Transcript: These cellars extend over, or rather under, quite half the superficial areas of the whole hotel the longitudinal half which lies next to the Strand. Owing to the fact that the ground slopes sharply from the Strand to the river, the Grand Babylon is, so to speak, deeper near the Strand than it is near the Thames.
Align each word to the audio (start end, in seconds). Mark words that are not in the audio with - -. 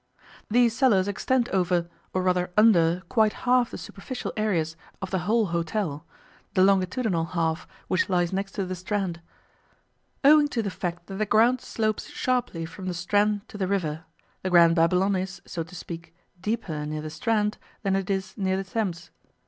These 0.49 0.75
cellars 0.75 1.07
extend 1.07 1.47
over, 1.49 1.87
or 2.11 2.23
rather 2.23 2.49
under, 2.57 3.03
quite 3.07 3.33
half 3.45 3.69
the 3.69 3.77
superficial 3.77 4.33
areas 4.35 4.75
of 4.99 5.11
the 5.11 5.19
whole 5.29 5.45
hotel 5.53 6.07
the 6.55 6.63
longitudinal 6.63 7.25
half 7.25 7.67
which 7.87 8.09
lies 8.09 8.33
next 8.33 8.53
to 8.53 8.65
the 8.65 8.73
Strand. 8.73 9.21
Owing 10.23 10.47
to 10.47 10.63
the 10.63 10.71
fact 10.71 11.05
that 11.05 11.17
the 11.17 11.27
ground 11.27 11.61
slopes 11.61 12.07
sharply 12.09 12.65
from 12.65 12.87
the 12.87 12.95
Strand 12.95 13.47
to 13.47 13.59
the 13.59 13.67
river, 13.67 14.05
the 14.41 14.49
Grand 14.49 14.75
Babylon 14.75 15.15
is, 15.15 15.39
so 15.45 15.61
to 15.61 15.75
speak, 15.75 16.15
deeper 16.41 16.83
near 16.83 17.01
the 17.03 17.11
Strand 17.11 17.59
than 17.83 17.95
it 17.95 18.09
is 18.09 18.35
near 18.39 18.57
the 18.57 18.63
Thames. 18.63 19.11